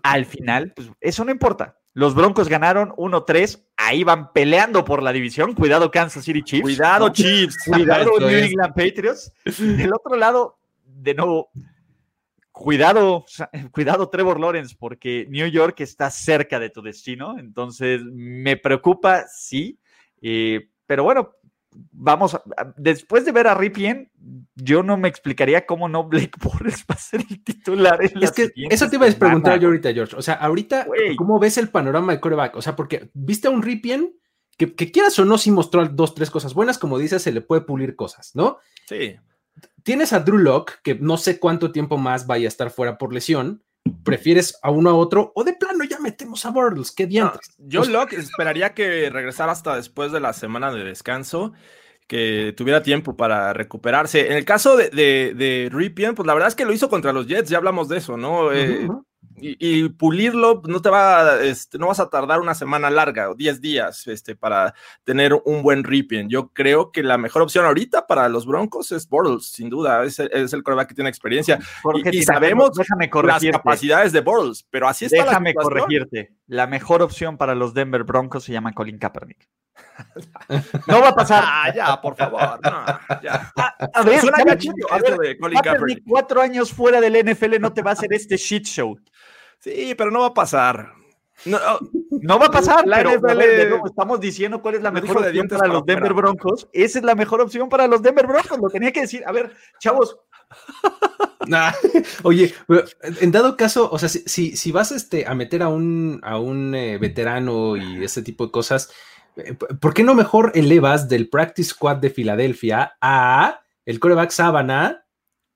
al 0.02 0.26
final, 0.26 0.74
pues 0.76 0.90
eso 1.00 1.24
no 1.24 1.32
importa. 1.32 1.78
Los 1.94 2.16
Broncos 2.16 2.50
ganaron 2.50 2.90
1-3, 2.94 3.64
ahí 3.78 4.04
van 4.04 4.34
peleando 4.34 4.84
por 4.84 5.04
la 5.04 5.12
división. 5.12 5.54
Cuidado 5.54 5.92
Kansas 5.92 6.26
City 6.26 6.42
Chiefs. 6.42 6.64
Cuidado 6.64 7.10
Chiefs. 7.10 7.58
Cuidado 7.66 8.20
New 8.20 8.30
England 8.30 8.74
Patriots. 8.74 9.32
Del 9.60 9.94
otro 9.94 10.16
lado, 10.16 10.58
de 10.86 11.14
nuevo, 11.14 11.52
cuidado, 12.54 13.26
cuidado 13.72 14.08
Trevor 14.08 14.40
Lawrence, 14.40 14.76
porque 14.80 15.28
New 15.30 15.48
York 15.48 15.82
está 15.82 16.10
cerca 16.10 16.60
de 16.60 16.70
tu 16.70 16.82
destino, 16.82 17.38
entonces 17.38 18.02
me 18.06 18.56
preocupa, 18.56 19.26
sí, 19.28 19.78
eh, 20.22 20.70
pero 20.86 21.04
bueno, 21.04 21.34
vamos, 21.92 22.40
después 22.78 23.26
de 23.26 23.32
ver 23.32 23.48
a 23.48 23.56
Ripien, 23.56 24.12
yo 24.56 24.84
no 24.84 24.96
me 24.96 25.10
explicaría 25.10 25.66
cómo 25.66 25.90
no 25.90 26.08
Blake 26.08 26.38
Bortles 26.42 26.86
va 26.90 26.96
a 26.96 26.98
ser 26.98 27.26
el 27.28 27.44
titular. 27.44 28.00
es 28.02 28.32
que 28.32 28.52
eso 28.70 28.90
te 28.90 28.96
iba 28.96 29.08
a 29.08 29.12
preguntar 29.12 29.60
yo 29.60 29.68
ahorita, 29.68 29.92
George. 29.92 30.16
O 30.16 30.22
sea, 30.22 30.36
ahorita, 30.36 30.88
¿cómo 31.18 31.40
ves 31.40 31.58
el 31.58 31.70
panorama 31.70 32.14
de 32.14 32.20
coreback? 32.20 32.56
O 32.56 32.62
sea, 32.62 32.76
porque 32.76 33.10
viste 33.14 33.48
a 33.48 33.52
un 33.52 33.64
Ripien 33.64 34.16
que, 34.56 34.76
que 34.76 34.92
quieras 34.92 35.18
o 35.18 35.26
no, 35.26 35.40
sí 35.40 35.50
mostró 35.50 35.84
dos, 35.88 36.14
tres 36.14 36.30
cosas 36.30 36.54
buenas, 36.54 36.78
como 36.78 37.00
dices, 37.00 37.24
se 37.24 37.32
le 37.32 37.42
puede 37.42 37.62
pulir 37.62 37.96
cosas, 37.96 38.36
¿no? 38.36 38.60
Sí 38.86 39.18
tienes 39.84 40.14
a 40.14 40.20
Drew 40.20 40.38
Locke, 40.38 40.80
que 40.84 40.96
no 40.96 41.18
sé 41.18 41.40
cuánto 41.40 41.72
tiempo 41.72 41.98
más 41.98 42.26
vaya 42.28 42.48
a 42.48 42.50
estar 42.50 42.70
fuera 42.70 42.98
por 42.98 43.14
lesión. 43.14 43.64
¿Prefieres 44.04 44.58
a 44.64 44.72
uno 44.72 44.90
a 44.90 44.96
otro? 44.96 45.34
O 45.36 45.44
de 45.44 45.54
plano 45.54 45.84
ya 45.84 46.00
metemos 46.00 46.46
a 46.46 46.52
Bortles, 46.52 46.92
qué 46.92 47.06
diantres. 47.06 47.54
yo 47.58 47.82
pues 47.82 47.90
Locke 47.90 48.14
esperaría 48.14 48.74
que 48.74 49.10
regresara 49.10 49.52
hasta 49.52 49.76
después 49.76 50.14
de 50.14 50.22
la 50.22 50.32
semana 50.32 50.72
de 50.72 50.86
descanso, 50.86 51.52
que 52.08 52.54
tuviera 52.56 52.82
tiempo 52.82 53.18
para 53.18 53.52
recuperarse. 53.52 54.28
En 54.28 54.38
el 54.38 54.46
caso 54.46 54.78
de, 54.78 54.90
de, 54.90 55.70
Ripien, 55.72 56.16
pues 56.16 56.26
la 56.26 56.34
verdad 56.34 56.48
es 56.48 56.56
que 56.56 56.66
lo 56.66 56.72
hizo 56.72 56.90
contra 56.90 57.12
los 57.12 57.28
Jets, 57.28 57.50
ya 57.50 57.58
hablamos 57.58 57.90
de 57.90 57.98
eso, 57.98 58.16
¿no? 58.16 58.54
Eh, 58.54 58.88
y, 59.38 59.90
pulirlo, 59.90 60.62
no 60.66 60.82
te 60.82 60.90
va, 60.90 61.42
este, 61.42 61.78
no 61.78 61.88
vas 61.88 62.00
a 62.00 62.10
tardar 62.10 62.40
una 62.40 62.54
semana 62.54 62.90
larga 62.90 63.30
o 63.30 63.36
10 63.36 63.62
días 63.62 64.08
este, 64.08 64.36
para 64.36 64.74
tener 65.04 65.34
un 65.46 65.64
buen 65.64 65.84
Ripien. 65.84 66.30
Yo 66.30 66.50
creo 66.50 66.92
que 66.92 67.04
la 67.04 67.18
mejor 67.18 67.42
opción 67.42 67.66
ahorita 67.66 68.08
para 68.08 68.30
los 68.30 68.46
Broncos 68.46 68.92
es 68.92 69.08
Bortles, 69.08 69.48
sin 69.48 69.70
duda, 69.70 70.04
es, 70.04 70.20
es 70.20 70.54
el 70.54 70.64
coreback 70.64 70.90
que 70.90 70.96
tiene 70.96 71.10
experiencia. 71.10 71.60
y, 72.12 72.24
sabemos 72.24 72.72
las 73.24 73.44
capacidades 73.52 74.12
de 74.12 74.22
Bortles, 74.22 74.66
pero 74.70 74.88
así 74.88 75.06
está 75.06 75.24
Déjame 75.24 75.54
corregirte. 75.54 76.34
La 76.48 76.68
mejor 76.68 77.02
opción 77.02 77.38
para 77.38 77.56
los 77.56 77.74
Denver 77.74 78.04
Broncos 78.04 78.44
se 78.44 78.52
llama 78.52 78.74
Colin 78.74 78.98
Kaepernick. 78.98 79.48
no 80.88 81.02
va 81.02 81.10
a 81.10 81.16
pasar. 81.16 81.44
Ah, 81.46 81.74
ya, 81.74 82.02
por 82.02 82.16
favor. 82.16 82.60
ya. 83.24 83.52
A, 83.94 84.02
ver, 84.04 84.22
Colin 85.40 85.60
Kaepernick. 85.60 86.04
Cuatro 86.08 86.42
años 86.42 86.72
fuera 86.72 87.00
del 87.00 87.32
NFL 87.32 87.60
no 87.60 87.74
te 87.74 87.82
va 87.82 87.92
a 87.92 87.94
hacer 87.94 88.14
este 88.14 88.38
shit 88.38 88.66
show. 88.66 88.98
Sí, 89.64 89.96
pero 89.98 90.12
no 90.12 90.20
va 90.20 90.28
a 90.28 90.34
pasar. 90.34 90.92
No, 91.46 91.58
no 92.10 92.38
va 92.38 92.48
a 92.48 92.52
pasar, 92.52 92.86
la 92.86 93.02
NFL, 93.02 93.42
estamos 93.86 94.20
diciendo 94.20 94.62
cuál 94.62 94.76
es 94.76 94.82
la 94.82 94.92
mejor 94.92 95.18
opción 95.18 95.48
para, 95.48 95.68
los 95.68 95.86
Denver 95.86 96.14
Broncos. 96.14 96.68
Esa 96.74 97.00
es 97.00 97.06
la 97.06 97.16
mejor 97.16 97.40
opción 97.40 97.70
para 97.70 97.88
los 97.88 98.02
Denver 98.02 98.28
Broncos. 98.28 98.60
Lo 98.60 98.70
tenía 98.70 98.92
que 98.92 99.02
decir. 99.02 99.24
A 99.26 99.32
ver, 99.32 99.54
chavos. 99.80 100.20
Oye, 102.24 102.54
en 103.22 103.32
dado 103.32 103.56
caso, 103.56 103.90
o 103.90 103.98
sea, 103.98 104.10
si, 104.10 104.58
si, 104.58 104.72
vas 104.74 104.92
este, 104.92 105.26
a 105.26 105.34
meter 105.34 105.64
a 105.64 105.70
un, 105.70 106.20
a 106.24 106.38
un 106.38 106.76
eh, 106.76 106.98
veterano 106.98 107.78
y 107.78 108.04
ese 108.04 108.22
tipo 108.22 108.46
de 108.46 108.52
cosas, 108.52 108.92
eh, 109.38 109.54
¿por 109.54 109.94
qué 109.94 110.04
no 110.04 110.14
mejor 110.14 110.52
elevas 110.56 111.08
del 111.08 111.30
Practice 111.30 111.70
Squad 111.70 111.98
de 111.98 112.10
Filadelfia 112.10 112.98
a 113.00 113.62
el 113.86 114.02
coreback 114.02 114.32
Sábana, 114.32 115.06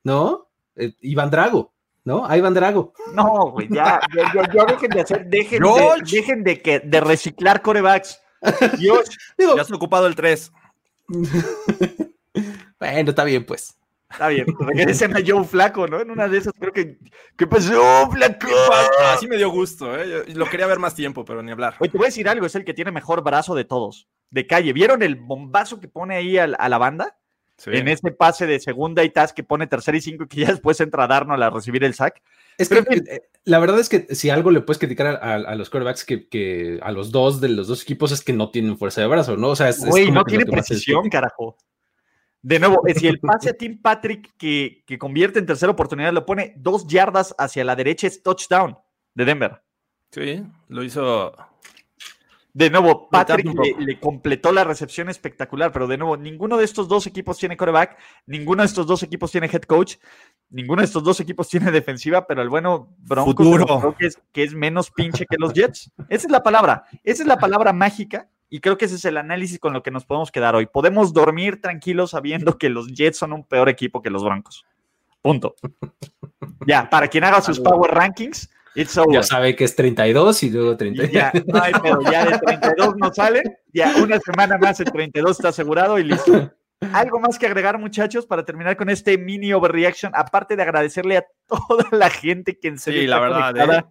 ¿no? 0.04 0.48
Eh, 0.78 0.94
Iván 1.02 1.30
Drago. 1.30 1.74
¿No? 2.08 2.26
Ahí 2.26 2.40
van 2.40 2.54
Drago. 2.54 2.94
No, 3.14 3.52
güey, 3.52 3.68
ya, 3.70 4.00
ya, 4.16 4.50
ya, 4.54 4.66
dejen 4.66 4.90
de 4.90 5.02
hacer, 5.02 5.26
dejen, 5.26 5.62
de, 5.62 6.04
dejen 6.10 6.44
de, 6.44 6.62
que, 6.62 6.80
de 6.80 7.02
reciclar 7.02 7.62
corebacks. 7.62 8.20
Dios, 8.80 9.10
ya 9.38 9.62
has 9.62 9.72
ocupado 9.72 10.08
el 10.08 10.16
3. 10.16 10.52
bueno, 12.80 13.10
está 13.10 13.26
bien, 13.26 13.46
pues. 13.46 13.78
Está 14.10 14.30
bien, 14.30 14.46
regresen 14.60 15.18
a 15.18 15.20
Joe 15.26 15.44
Flaco, 15.44 15.86
¿no? 15.86 16.00
En 16.00 16.10
una 16.10 16.30
de 16.30 16.38
esas 16.38 16.54
creo 16.58 16.72
que. 16.72 16.98
¿Qué 17.36 17.46
pasó, 17.46 18.10
Flaco? 18.10 18.48
Así 19.14 19.28
me 19.28 19.36
dio 19.36 19.50
gusto, 19.50 19.94
¿eh? 19.98 20.24
lo 20.34 20.50
quería 20.50 20.66
ver 20.66 20.80
más 20.80 20.96
tiempo, 20.96 21.26
pero 21.26 21.44
ni 21.44 21.52
hablar. 21.52 21.76
Oye, 21.80 21.92
te 21.92 21.98
voy 21.98 22.06
a 22.06 22.08
decir 22.08 22.30
algo, 22.30 22.46
es 22.46 22.56
el 22.56 22.64
que 22.64 22.74
tiene 22.74 22.92
mejor 22.92 23.22
brazo 23.22 23.54
de 23.54 23.66
todos. 23.66 24.08
de 24.30 24.48
calle. 24.48 24.72
¿Vieron 24.72 25.04
el 25.04 25.16
bombazo 25.16 25.82
que 25.82 25.90
pone 25.90 26.16
ahí 26.16 26.38
a, 26.38 26.46
a 26.46 26.70
la 26.70 26.78
banda? 26.78 27.17
Sí. 27.58 27.72
En 27.74 27.88
ese 27.88 28.12
pase 28.12 28.46
de 28.46 28.60
segunda 28.60 29.04
y 29.04 29.10
tas 29.10 29.34
que 29.34 29.44
pone 29.44 29.66
tercera 29.66 29.98
y 29.98 30.02
cinco 30.02 30.26
y 30.26 30.28
que 30.28 30.42
ya 30.42 30.52
después 30.52 30.80
entra 30.80 31.08
Darnold 31.08 31.42
a 31.42 31.50
recibir 31.50 31.84
el 31.84 31.96
sack. 31.96 32.22
Es 32.58 32.70
que 32.70 32.78
eh, 32.78 33.22
la 33.46 33.60
verdad 33.60 33.80
es 33.80 33.90
que 33.90 34.08
si 34.16 34.30
algo 34.30 34.52
le 34.52 34.62
puedes 34.62 34.80
criticar 34.80 35.08
a, 35.08 35.12
a, 35.12 35.36
a 35.36 35.56
los 35.56 35.70
quarterbacks 35.70 36.06
que, 36.06 36.28
que, 36.28 36.80
a 36.82 36.92
los 36.92 37.12
dos 37.12 37.40
de 37.40 37.50
los 37.50 37.68
dos 37.68 37.84
equipos 37.84 38.12
es 38.12 38.24
que 38.24 38.34
no 38.34 38.50
tienen 38.50 38.78
fuerza 38.78 39.02
de 39.02 39.08
brazo, 39.08 39.38
¿no? 39.38 39.50
O 39.50 39.56
sea, 39.56 39.70
es, 39.70 39.84
Güey, 39.86 40.12
no 40.12 40.24
tiene 40.24 40.46
precisión, 40.46 41.10
carajo. 41.10 41.58
De 42.42 42.60
nuevo, 42.60 42.82
si 42.96 43.08
el 43.08 43.20
pase 43.22 43.50
a 43.50 43.54
Tim 43.54 43.82
Patrick 43.82 44.36
que, 44.38 44.84
que, 44.86 44.98
convierte 44.98 45.40
en 45.40 45.46
tercera 45.46 45.72
oportunidad 45.72 46.14
lo 46.14 46.26
pone 46.26 46.54
dos 46.58 46.88
yardas 46.88 47.36
hacia 47.38 47.64
la 47.64 47.76
derecha 47.76 48.08
es 48.08 48.24
touchdown 48.24 48.78
de 49.14 49.26
Denver. 49.26 49.62
Sí, 50.12 50.44
lo 50.70 50.84
hizo. 50.84 51.34
De 52.58 52.72
nuevo, 52.72 53.08
Patrick 53.08 53.46
le, 53.54 53.86
le, 53.86 54.00
completó 54.00 54.52
la 54.52 54.64
recepción 54.64 55.10
espectacular, 55.10 55.72
pero 55.72 55.86
de 55.86 55.96
nuevo, 55.96 56.18
ninguno 56.18 56.58
de 56.58 56.66
estos 56.66 56.88
dos 56.88 57.06
equipos 57.06 57.38
tiene 57.38 57.56
quarterback, 57.56 58.00
ninguno 58.26 58.64
de 58.64 58.66
estos 58.66 58.88
dos 58.88 59.04
equipos 59.04 59.32
tiene 59.32 59.46
head 59.46 59.62
coach, 59.62 59.98
ninguno 60.50 60.82
de 60.82 60.88
estos 60.88 61.04
dos 61.04 61.20
equipos 61.20 61.50
tiene 61.50 61.70
defensiva, 61.70 62.26
pero 62.26 62.42
el 62.42 62.50
bueno 62.50 62.96
Broncos 62.98 63.36
creo 63.36 63.96
que 63.96 64.08
es, 64.08 64.20
que 64.32 64.42
es 64.42 64.56
menos 64.56 64.90
pinche 64.90 65.28
que 65.28 65.36
los 65.38 65.54
Jets. 65.54 65.92
Esa 66.10 66.26
es 66.26 66.32
la 66.32 66.42
palabra, 66.42 66.86
esa 67.04 67.22
es 67.22 67.28
la 67.28 67.38
palabra 67.38 67.74
mágica 67.74 68.28
y 68.50 68.60
creo 68.60 68.76
que 68.76 68.86
ese 68.86 68.96
es 68.96 69.06
el 69.06 69.18
análisis 69.18 69.60
con 69.60 69.74
lo 69.74 69.84
que 69.84 69.92
nos 69.92 70.06
podemos 70.06 70.32
quedar 70.32 70.56
hoy. 70.56 70.66
Podemos 70.66 71.14
dormir 71.14 71.62
tranquilos 71.62 72.10
sabiendo 72.10 72.58
que 72.58 72.70
los 72.70 72.88
Jets 72.88 73.20
son 73.20 73.34
un 73.34 73.44
peor 73.44 73.70
equipo 73.70 74.02
que 74.02 74.10
los 74.10 74.24
Broncos. 74.24 74.66
Punto. 75.22 75.54
Ya, 76.66 76.90
para 76.90 77.08
quien 77.08 77.24
haga 77.24 77.40
sus 77.40 77.60
power 77.60 77.92
rankings, 77.92 78.50
ya 79.12 79.24
sabe 79.24 79.56
que 79.56 79.64
es 79.64 79.76
32 79.76 80.44
y 80.44 80.50
luego 80.50 80.78
32. 80.78 81.12
Ya, 81.12 81.32
no 81.46 81.62
hay, 81.62 81.74
ya 82.12 82.26
de 82.26 82.40
32 82.40 82.96
no 82.98 83.14
sale. 83.14 83.44
Ya 83.74 83.96
una 84.02 84.20
semana 84.20 84.58
más 84.58 84.80
el 84.80 84.92
32 84.92 85.32
está 85.32 85.50
asegurado 85.50 85.98
y 86.00 86.04
listo. 86.04 86.52
¿Algo 86.94 87.20
más 87.20 87.40
que 87.40 87.48
agregar, 87.48 87.80
muchachos, 87.80 88.28
para 88.28 88.46
terminar 88.46 88.78
con 88.78 88.90
este 88.90 89.18
mini 89.18 89.52
overreaction? 89.52 90.12
Aparte 90.16 90.56
de 90.56 90.62
agradecerle 90.62 91.18
a 91.18 91.26
toda 91.48 91.88
la 91.92 92.10
gente 92.10 92.60
que 92.60 92.68
en 92.68 92.78
serio 92.78 93.02
sí, 93.02 93.08
la 93.08 93.20
verdad, 93.20 93.80
¿eh? 93.80 93.84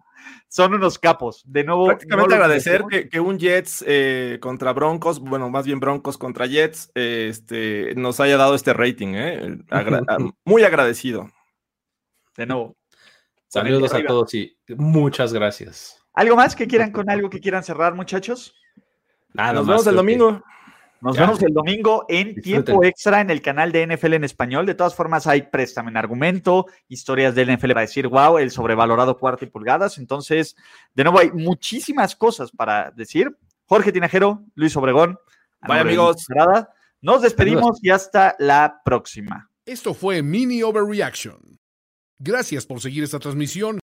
son 0.47 0.73
unos 0.73 0.97
capos. 0.97 1.43
De 1.45 1.65
nuevo, 1.65 1.87
prácticamente 1.87 2.29
no 2.29 2.43
agradecer 2.43 2.83
que, 2.89 3.09
que, 3.09 3.19
un 3.19 3.39
Jets 3.39 3.83
eh, 3.85 4.37
contra 4.41 4.71
Broncos, 4.71 5.19
bueno, 5.19 5.49
más 5.49 5.65
bien 5.65 5.81
Broncos 5.81 6.17
contra 6.17 6.45
Jets, 6.47 6.91
eh, 6.95 7.27
este, 7.29 7.93
nos 7.95 8.21
haya 8.21 8.37
dado 8.37 8.55
este 8.55 8.73
rating, 8.73 9.15
¿eh? 9.15 9.57
Agra 9.69 10.01
muy 10.45 10.63
agradecido. 10.63 11.29
De 12.37 12.45
nuevo. 12.45 12.77
Saludos 13.47 13.93
a 13.93 14.03
todos 14.03 14.33
y 14.33 14.57
muchas 14.75 15.33
gracias. 15.33 16.03
¿Algo 16.13 16.35
más 16.35 16.55
que 16.55 16.67
quieran 16.67 16.91
con 16.91 17.09
algo 17.09 17.29
que 17.29 17.39
quieran 17.39 17.63
cerrar, 17.63 17.93
muchachos? 17.93 18.55
Nada, 19.33 19.53
nos 19.53 19.67
vemos 19.67 19.87
el 19.87 19.95
domingo. 19.95 20.43
Nos 20.99 21.15
ya. 21.15 21.21
vemos 21.21 21.43
el 21.43 21.53
domingo 21.53 22.05
en 22.09 22.33
Disfruten. 22.33 22.63
tiempo 22.63 22.83
extra 22.83 23.21
en 23.21 23.29
el 23.29 23.41
canal 23.41 23.71
de 23.71 23.85
NFL 23.85 24.13
en 24.13 24.23
español. 24.23 24.65
De 24.65 24.73
todas 24.73 24.95
formas, 24.95 25.27
hay 25.27 25.43
préstamo 25.43 25.89
en 25.89 25.97
argumento, 25.97 26.65
historias 26.87 27.35
del 27.35 27.55
NFL 27.55 27.69
para 27.69 27.81
decir, 27.81 28.07
wow, 28.07 28.39
el 28.39 28.49
sobrevalorado 28.49 29.17
cuarto 29.17 29.45
y 29.45 29.49
pulgadas. 29.49 29.99
Entonces, 29.99 30.55
de 30.95 31.03
nuevo, 31.03 31.19
hay 31.19 31.31
muchísimas 31.31 32.15
cosas 32.15 32.49
para 32.51 32.89
decir. 32.91 33.37
Jorge 33.65 33.91
Tinajero, 33.91 34.43
Luis 34.55 34.75
Obregón. 34.75 35.19
Bye, 35.67 35.79
amigos. 35.79 36.25
Nos 37.01 37.21
despedimos 37.21 37.77
y 37.83 37.91
hasta 37.91 38.35
la 38.39 38.81
próxima. 38.83 39.51
Esto 39.65 39.93
fue 39.93 40.23
Mini 40.23 40.63
Overreaction. 40.63 41.59
Gracias 42.19 42.65
por 42.65 42.81
seguir 42.81 43.03
esta 43.03 43.19
transmisión 43.19 43.75